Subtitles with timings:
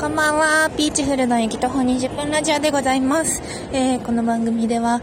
[0.00, 0.70] こんばんは。
[0.76, 3.42] ピーチフルの駅徒歩20分ラジオでございます。
[3.72, 5.02] えーこの番組では、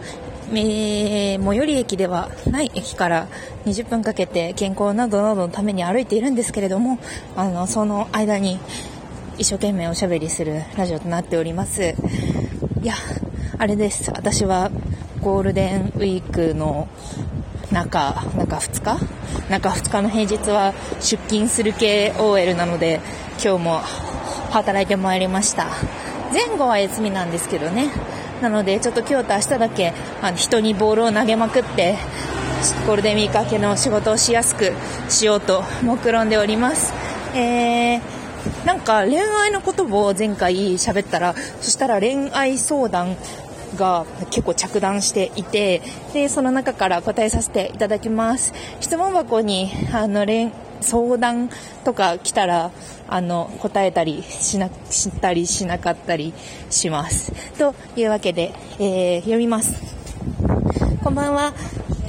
[0.53, 3.27] えー最寄り駅ではない駅から
[3.65, 6.97] 20分かけて健康などなどのために歩いているんですけれども、
[7.35, 8.57] あの、その間に
[9.37, 11.93] 一生懸命おしゃべりするラジオとなっております。
[12.81, 12.93] いや、
[13.57, 14.11] あれです。
[14.11, 14.71] 私は
[15.19, 16.87] ゴールデンウィークの
[17.69, 19.15] 中、中2日？
[19.49, 23.01] 中2日の平日は出勤する系 OL なので、
[23.43, 23.81] 今日も
[24.55, 25.67] 働いてまいりました。
[26.31, 27.91] 前後は休みなんですけどね。
[28.41, 31.97] なので、ちょっと今日と明日だけ、あの、人にボールを投げまくって、
[32.87, 34.71] ゴールデンウィーク明けの仕事をしやすく
[35.09, 36.93] しようと目論んでおります。
[37.35, 38.01] えー、
[38.65, 43.17] なんか恋愛のことを前回喋ったら、そしたら恋愛相談
[43.75, 45.81] が結構着弾していて、
[46.13, 48.53] で、その中から答えさせていただきます。
[48.79, 50.51] 質問箱に、あの、恋、
[50.81, 51.49] 相談
[51.83, 52.71] とか来たら、
[53.07, 56.33] あの、答えたりしな、したりしなかったり
[56.69, 57.31] します。
[57.57, 59.81] というわけで、えー、読みます。
[61.03, 61.53] こんばんは。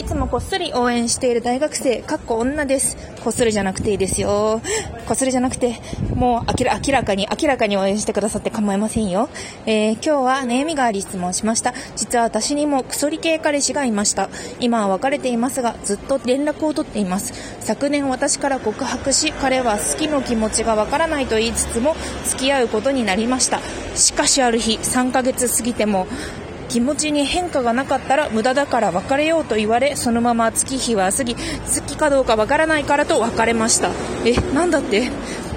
[0.06, 2.96] いつもこっそり応援している大学生、かっこ女です。
[3.24, 4.62] こっそりじゃなくていいですよ。
[5.04, 5.80] こっそりじゃなくて、
[6.14, 9.28] もう明ら明らかに、明らかに応援してくださって構いませんよ。
[9.66, 11.74] えー今日は悩みがあり質問しました。
[11.96, 14.28] 実は私にもクソリ系彼氏がいました。
[14.60, 17.32] 今は別れていますが、ずっと連絡を取っています。
[17.58, 21.96] 昨年私から告白し、彼は好きの気持ちがわからないと言いつつも、
[22.26, 23.58] 付き合うことになりました。
[23.96, 26.06] しかしある日、3ヶ月過ぎても、
[26.76, 31.40] 気持ちに変化がなかったら無駄だから別れようと言われ、そのまま月日は過ぎ、好
[31.86, 33.92] きかどうかわからないからと別れました。
[34.26, 35.10] え、なんだって？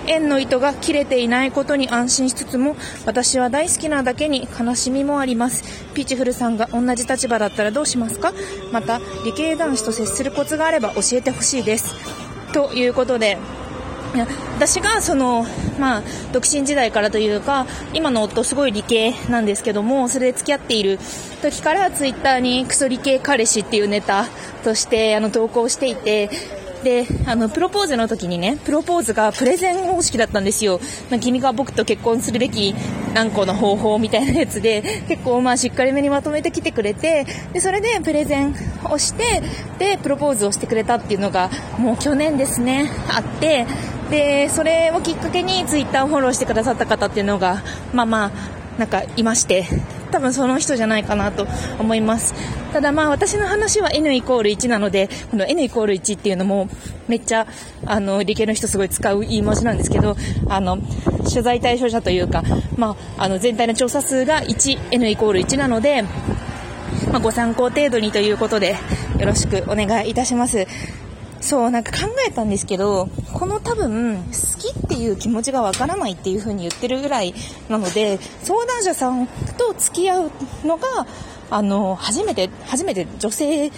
[0.08, 5.62] 縁の糸が切れていないことに安心しつつも、私は大好きなだけに悲しみもあります。
[5.94, 8.32] ピーチフルさんが同じ立場だったらどうしますか？
[8.72, 11.96] また、理系男子と接するコツがあれば教えてほしいです。
[12.54, 13.38] ということで、
[14.56, 15.46] 私がその、
[15.80, 21.00] まあ、独身時代からというか、今の夫すごい理系なんですけども、それで付き合っている
[21.42, 24.26] 時からツイッターにクソ理系彼氏っていうネタ
[24.64, 26.30] としてあの投稿していて、
[26.84, 30.80] で、あの、プロポーズの時にね、プロポーズがプレゼン方式だったんですよ。
[31.10, 32.74] まあ、君が僕と結婚するべき
[33.14, 38.56] 何個の方法みたいなやつで、結構まあしっかりめにまとめてきてくれて、で、それでプレゼン
[38.90, 39.42] をして、
[39.78, 43.66] で、プロポーズをしてくれたっていうのが、もう去年ですね、あって、
[44.10, 47.62] で、それをきっかけにツイッターをフォローしてくださった方っていうのが、
[47.94, 48.32] まあまあ、
[48.80, 49.66] なんかいまして、
[50.12, 51.46] 多分その人じゃないかなと
[51.80, 52.34] 思います。
[52.72, 56.70] ただまあ私の話は N イコール1なので、この N イコール1っていうのも
[57.08, 57.48] めっちゃ、
[57.86, 60.16] あの、理系の人すごい使う言い回しなんですけど、
[60.48, 60.78] あの、
[61.30, 62.44] 取材対象者というか、
[62.78, 66.04] まあ、あの、全体の調査数が1、N イコール1なので、
[67.12, 68.76] まあ、ご参考程度にということで、
[69.20, 70.68] よろしくお願いいたします。
[71.42, 77.34] そう、なんか考えたんですけど、この多分、好きっていう気持ちがわからないっていう風に言ってるぐらい
[77.70, 79.28] なので、相談者さん
[79.58, 80.32] と付き合う
[80.66, 81.08] のが、
[81.50, 83.72] あの、初めて、初めて女性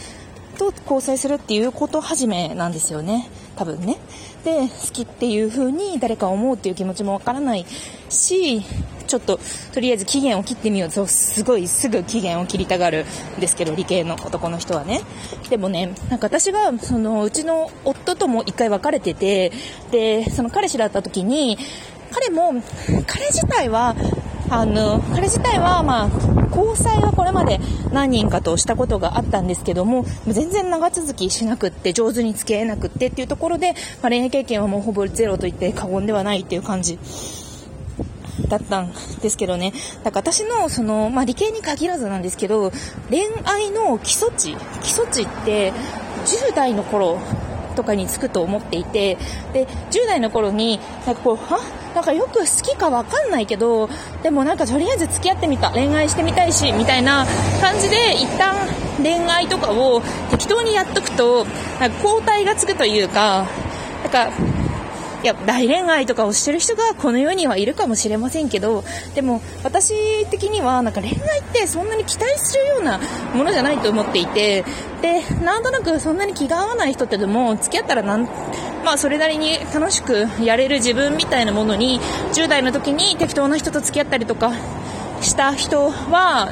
[0.57, 3.29] と交際するっていうこと始めなんですよね。
[3.55, 3.97] 多分ね。
[4.43, 7.65] で、好きっていう風に誰かを思うっていう気持ちもわからない
[8.09, 8.61] し、
[9.07, 9.39] ちょっと、
[9.73, 13.05] とりあえず期限を切ってみようと、すごいすぐ期限を切りたがる
[13.37, 15.01] んですけど、理系の男の人はね。
[15.49, 19.51] でもね、なんか私が、その、うちの夫とも一回別れてて、
[19.91, 21.57] で、その彼氏だった時に、
[22.11, 22.53] 彼も、
[23.05, 23.95] 彼自体は、
[24.53, 26.09] あの、彼自体は、まあ、
[26.53, 27.61] 交際はこれまで
[27.93, 36.99] 何人かとしたことがあったんですけども、全然長続きしなくって、上手に付き合えなくってっていうところで、まあ、恋愛経験はもうほぼゼロと言って過言ではないっていう感じ
[38.49, 38.91] だったん
[39.21, 39.71] ですけどね。
[40.03, 42.73] だから私の、その、まあ、理系に限らずなんですけど、
[43.09, 45.71] 恋愛の基礎値、基礎値って、
[46.25, 47.19] 10代の頃
[47.71, 49.17] とかにつくと思っていて、
[49.53, 51.59] で、10代の頃に、なんかこう、は？
[51.93, 53.89] なんかよく好きかわかんないけど、
[54.23, 57.25] でもなんかとりあえず付き合ってみた、恋愛してみたいし、みたいな
[57.59, 58.55] 感じで、一旦
[58.97, 61.45] 恋愛とかを適当にやっとくと、
[61.81, 63.45] なんか交代がつくというか、
[64.03, 64.31] なんか、
[65.23, 68.83] いや、大恋愛とかをしてる人がこの世にはいるかもしれませんけど、
[69.13, 72.99] でも私的にはなんか恋愛ってそんなに期待するような
[73.35, 74.65] ものじゃないと思っていて、
[75.01, 78.23] で、なんとなくそんなに気が合わない人ってでも付き合ったらなん、
[78.83, 81.99] まあそれなりに楽しくやれる自分みたいなものに、
[82.33, 84.53] 10代の時に適当な人と付き合ったりとか
[85.21, 86.51] した人は、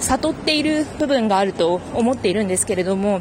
[0.00, 3.20] 悟っている部分があると思っているんですけれども、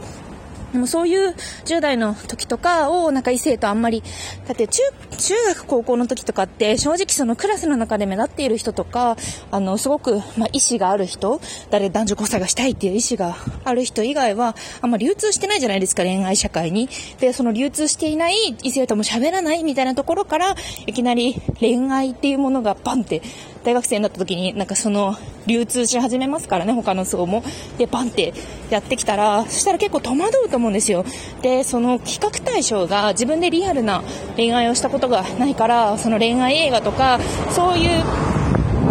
[0.72, 1.36] でもそういう
[1.66, 4.04] 10代の時とかをなんか異性とあんまり、
[4.48, 4.82] だって中、
[5.18, 9.18] 中学高校の時とかって正直そのクラスの中で目立っている人とか、
[9.52, 16.90] あの、すごく、まあ、意志がある人、誰男女交際がしたいっていう意志がある人以外は、あんま流通してないじゃないですか、恋愛社会に。
[17.20, 20.56] で、その流通していない異性とも喋らないみたいなところから、
[20.86, 23.22] いきなり恋愛っていうものがバンって
[23.70, 27.44] 大学生になった時になんかその流通し始めますからね他の層も。
[27.78, 28.34] でバンって
[28.72, 31.06] やってきたらそしたら結構戸惑うと思うんですよ。
[31.44, 34.04] でその企画対象が自分でリアルな
[34.38, 37.20] 恋愛をしたことがないからその恋愛映画とか
[37.52, 38.04] そういう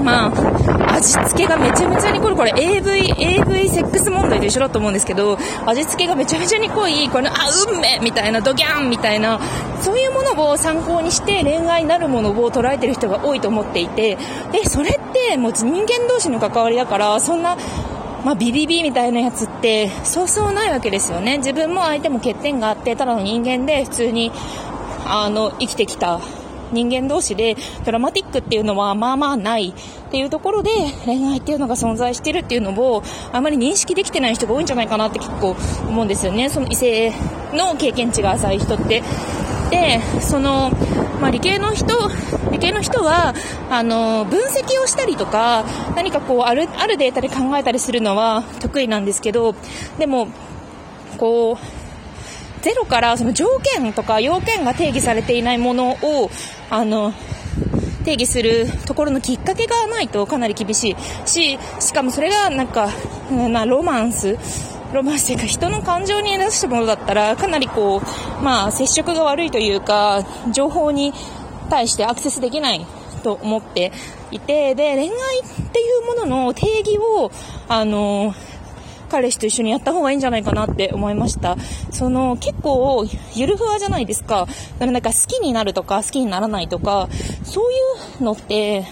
[0.03, 7.33] まあ、味付けがめちゃめちゃに濃い、これ AV、AV セックス問題と一緒だと思うんですけど、味付けがめちゃめちゃに濃い、これ、あ、
[7.71, 9.41] 運命みたいな、ドギャンみたいな、
[9.81, 14.17] そういうものを参考にして恋愛になるものを捉えてる人が多いと思っていて、
[14.53, 17.57] で、それってもう人間同士の関わりだから、そんな、
[18.25, 21.39] まあ、ビビビみたいなやつってそうそうないわけですよね。
[21.39, 24.33] 自分も相手も欠点があってただの人間で普通に
[25.07, 26.21] あの生きてきた。
[26.73, 29.75] 人間同士でドラマティックっていうのはまあまあない
[30.09, 30.71] っていうところで
[31.05, 35.57] 恋愛っていうのが存在してるっていうのをあまり認識できてない人が多いんじゃないかなって結構
[35.89, 36.49] 思うんですよね。
[36.49, 37.13] その異性
[37.53, 39.03] の経験値が浅い人って
[39.71, 40.71] でその、
[41.21, 41.87] まあ、理系の人
[42.51, 43.35] 理系の人は
[43.71, 49.55] あの分析をしたりとか何かこうあるあるデータで考えたりするのは得意なんですけど
[49.99, 50.29] でも
[51.19, 51.78] こう
[52.59, 56.31] ゼロからその条件とか要件が定義されていないものを
[56.71, 57.13] あの
[58.05, 60.97] 定義するところのきっかけがないとかなり厳しい。
[61.29, 62.89] ししかもそれがなんか、
[63.31, 64.37] うん、まあ、ロマンス。
[64.93, 71.13] ロマンスというか人の感情に出したものだったらかなりこう、まあ、接触が悪いというか情報に
[71.69, 72.87] 対してアクセスできない
[73.23, 73.93] と思って
[74.31, 74.75] いて。
[74.75, 75.13] で恋愛っ
[75.71, 77.31] ていうものの定義を
[77.69, 78.35] あの
[79.09, 81.57] 彼氏と一緒にやった方がいいんじゃないかなって思いました。
[81.91, 84.47] その結構ゆるふわじゃないですか。
[84.47, 87.09] だからなんか好きになるとか好きにならないとか、
[87.43, 87.77] そうい
[88.21, 88.85] うのって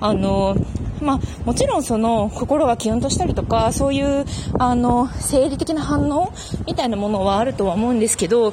[0.00, 0.56] あの
[1.00, 4.26] まあ、もちろんその心がキュンとしたりとかそういう
[4.58, 6.32] あの生理的な反応
[6.66, 8.52] みたいなものはあるとは思うんですけど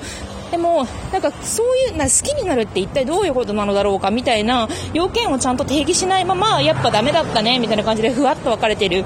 [0.51, 9.03] でもなんかそういうな好きになるって一体どういうことなのだろうかみたいな要件をちゃんと定義しないままやっぱダメだったねみたいな感じでふわっと分かれてる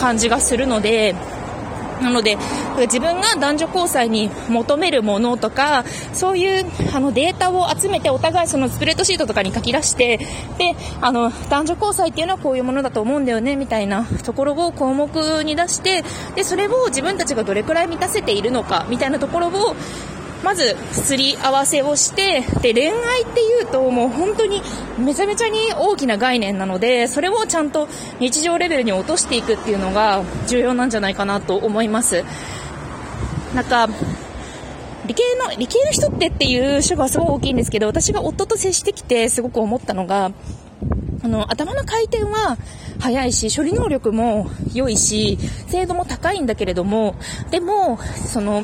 [0.00, 1.14] 感じがするので
[2.00, 2.38] なので、
[2.78, 6.64] 自分が男女交際に求めるものとか、そういう
[6.94, 10.18] あのデータを集めて、お互いそのスプレッドシートとかに書き出して、
[10.58, 15.08] で、あの、男女交際っていうのはこういうものだと思うんだよね、みたいなところを項目
[15.44, 16.02] に出して、
[16.34, 19.76] で、それを自分たちがどれくらい満たせているのか、みたいなところを、
[20.42, 24.62] まず、すり合わせをして、で、恋愛っていうと、もう本当に
[24.98, 27.88] めちゃめちゃに大きな概念なので、それをちゃんと
[28.20, 32.24] 日常レベルに落としていくっていうのが重要なんじゃないかなと思います。
[33.54, 33.88] なんか、
[35.06, 40.30] 理系の、理系の人ってっていう主がすごい大きいんですけど、私が夫と接してきてすごく思ったのが、
[41.22, 42.56] あの、頭の回転は
[42.98, 45.38] 速いし、処理能力も良いし、
[45.68, 47.14] 精度も高いんだけれども、
[47.50, 48.62] でも、その、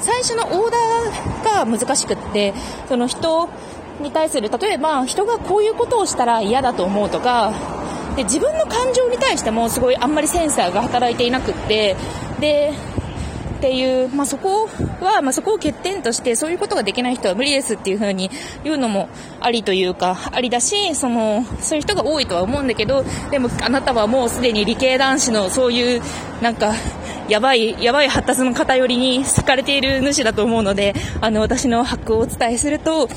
[0.00, 2.52] 最初のオーダーが難しくって、
[2.88, 3.48] その人
[4.00, 7.52] に対する、例えば人がこういうことをしたら嫌だと思うとか、
[8.16, 11.96] で自分の感情に対してもすごいあんまりセンサーが働いていなくって、
[12.40, 12.72] で、
[13.56, 14.68] っていう、まあ、そこ
[15.00, 18.30] は、まあ、そこを欠点としてそういうことができない人は無理ですっていう風に
[18.62, 19.08] 言うのも
[19.40, 26.02] ありというかありだしそのそういう人が多いとは思うんだけどでもあなたはもうすでに理系男子のそういう
[26.42, 26.74] なんか
[27.28, 33.08] やばいやばい発達の偏りに好かれている主だと思うのであの私の発をお伝えすると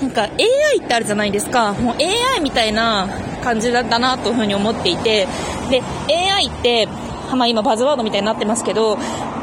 [0.00, 1.72] なんか AI ってあるじゃないですか。
[1.72, 3.08] もう AI みたいな
[3.42, 5.26] 感じだったなというふうに思っていて。
[5.70, 6.88] で AI って
[7.32, 8.98] まあ、今バズワードみたいになってますけど、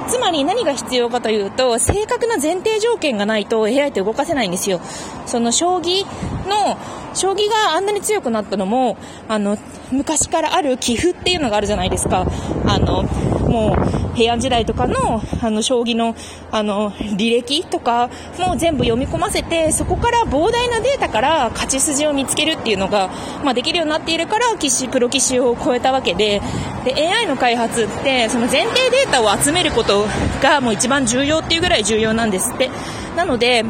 [0.08, 4.82] つまり何が必要かというと、正確な前提条件がないと AI って動かせないんですよ。
[5.26, 6.04] その将棋
[6.48, 6.78] の、
[7.14, 8.98] 将棋があんなに強くなったのも、
[9.28, 9.58] あの、
[9.92, 12.26] 昔からある棋譜っていうのがあるじゃないですか。
[12.66, 13.06] あの、
[13.52, 16.16] もう平安時代とかの、あの、将棋の、
[16.52, 23.10] あの、履歴とかも全部読み込ませて、そこから膨大なデータから勝ち筋を見つけるっていうのが、
[23.44, 26.42] まあ、できるようになっているから、棋士、プロ棋士を超えたわけで、
[26.86, 30.08] で、AI の開発って、その前提データを集めること
[30.42, 32.70] がもう一番重要っていうぐらい重要なんですって。
[33.16, 33.66] なので、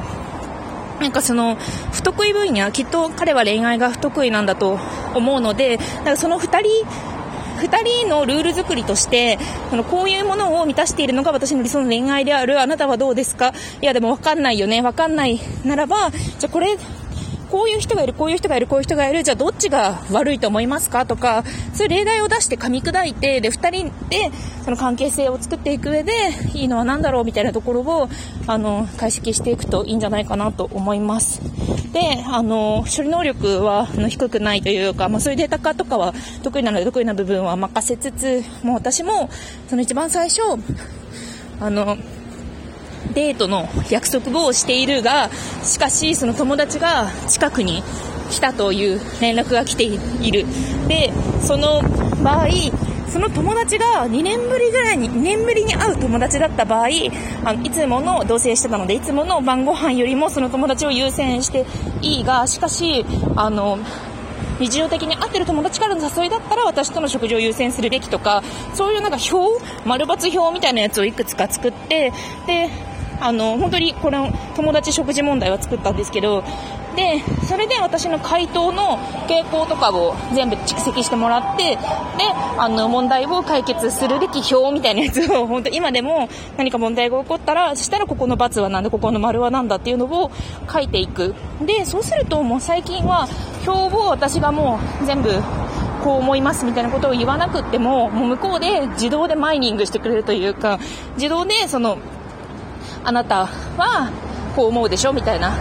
[1.01, 1.55] なんかその
[1.91, 4.77] 不得意分野きっと彼は恋愛が不得意なんだと
[5.15, 6.69] 思うのでだからその2人
[7.61, 9.37] 二人のルール作りとして
[9.69, 12.59] このこういうものを満たしているのが私の理想の恋愛である。
[12.59, 13.53] あなたはどうですか？
[13.81, 14.81] いやでもわかんないよね。
[14.81, 15.39] わかんない。
[15.63, 16.75] ならばじゃあこれ
[17.51, 21.43] こういう人がいる、こういう人がいる、こういう人がいる、じゃあどっちが悪いと思いますかとか、
[21.73, 24.31] そういう例題を出して噛み砕いて、で、二人で
[24.63, 26.13] その関係性を作っていく上で、
[26.53, 28.09] いいのは何だろうみたいなところを、
[28.47, 31.41] あの、解析していくといいんじゃないかなと思います。
[31.91, 39.29] で、あの、処理能力はあの低くないというか、まあそういうデータ化とかは得意なので得意な部分は任せつつ、もう私も、
[39.67, 40.41] その一番最初、
[41.59, 41.97] あの、
[43.11, 45.29] デートの約束をしているが、
[45.63, 47.83] しかしその友達が近くに
[48.29, 50.45] 来たという連絡が来ている。
[50.87, 51.81] で、その
[52.23, 52.47] 場合、
[53.11, 56.87] その友達が2年ぶりぐらいに、2年ぶりに会う友達だった場合、
[57.43, 61.65] あのいつもの同棲してたので、いつもの晩ご飯よりもその友達を優先して
[62.01, 63.79] いいが、しかし、あの、
[64.61, 68.43] 日常的に会ってる友達からの誘いだったら私との食事を優先するべきとか、
[68.75, 72.13] そういうなんか表、丸抜表みたいなやつをいくつか作って、
[72.47, 72.69] で、
[73.21, 76.43] あの、本当にこの友達食事問題は作ったんですけど、
[76.95, 78.97] で、それで私の回答の
[79.27, 81.79] 傾向とかを全部蓄積してもらって、で、
[82.57, 90.31] あの、問題を解決するべき表みたいなやつを、本当今でも何か問題が起こったら、そしたらここの×はなんだ、ここの丸はなんだっていうのを
[90.71, 91.33] 書いていく。
[91.61, 93.27] で、そうするともう最近は
[93.65, 95.31] 表を私がもう全部
[96.03, 100.79] こう思いますみたいなことを言わなくっても、もう向こうで自動でマイニングしてくれるというか、
[101.15, 101.97] 自動でその、
[103.03, 104.11] あなたは
[104.55, 105.13] こう思うでしょ？
[105.13, 105.53] みたいな。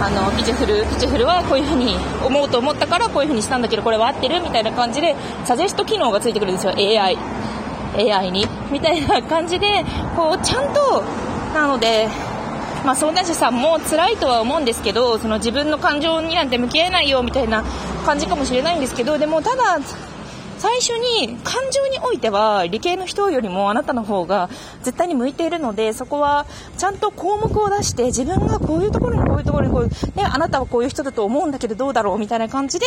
[0.00, 4.40] あの、ピチフル、ピチフルはこういうふうに思うと思ったからこういうふうにしたんだけどこれは合ってる？
[4.40, 7.18] みたいな感じで、サジェスト機能がついてくるんですよ、AI。
[7.96, 8.46] AI に。
[8.70, 9.66] みたいな感じで、
[10.14, 11.02] こう、ちゃんと、
[11.52, 12.08] なので、
[12.84, 17.64] まあ、相談者さんも辛いとは思うんですけど、その自分の感情になんて向き合えないよみたいな
[18.06, 19.80] 感じかもしれないんですけど、でもただ、
[20.58, 24.50] 最初に感情においては理系の人よりもあなたの方が
[24.82, 26.46] 絶対に向いているのでそこは
[26.76, 32.86] ちゃんと項目を出して自分がこういうところにこういうところにこういう、ね、あなたはこういう人だと思うんだけどどうだろうみたいな感じで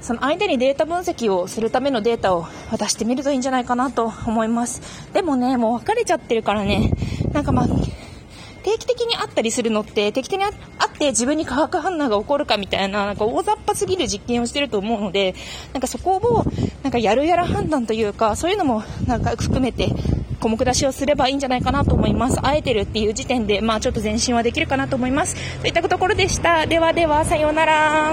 [0.00, 4.80] その相手にデータ分析をするためのデータを渡してみるといいんじゃないかなと思います。
[5.12, 6.90] でもね、もう別れちゃってるからね、
[7.32, 7.66] なんかまあ、
[8.62, 10.52] 定期的にあったりするのって定期的にあっ
[10.98, 15.34] て自分に化学反応が起こるかみたいななんか大雑把すぎる実験をしてると思うので
[15.72, 16.44] なんかそこを
[16.82, 19.88] なんかやるやら判断というかそういうのもなんか含めて
[20.40, 22.40] 小目出しをすればいいんじゃないかなと思います。
[22.40, 25.36] 会えてるっていう時点で、まあちょっと前進はできるかなと思います。
[25.60, 26.66] といったところでした。
[26.66, 28.08] ではでは、さようなら。